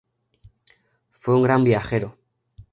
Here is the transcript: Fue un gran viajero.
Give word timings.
Fue 1.11 1.35
un 1.35 1.43
gran 1.43 1.63
viajero. 1.63 2.17